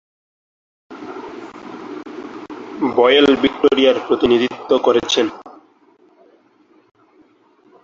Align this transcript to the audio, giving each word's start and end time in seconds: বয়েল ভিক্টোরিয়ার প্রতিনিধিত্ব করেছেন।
বয়েল 2.95 3.27
ভিক্টোরিয়ার 3.35 3.97
প্রতিনিধিত্ব 4.07 4.71
করেছেন। 4.77 5.25